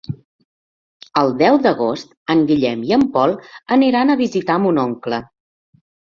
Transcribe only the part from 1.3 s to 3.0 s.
deu d'agost en Guillem i